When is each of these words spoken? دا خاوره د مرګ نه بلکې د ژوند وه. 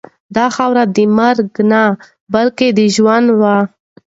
دا 0.35 0.45
خاوره 0.55 0.83
د 0.95 0.97
مرګ 1.17 1.49
نه 1.71 1.81
بلکې 2.33 2.67
د 2.77 2.79
ژوند 2.95 3.27
وه. 3.39 3.57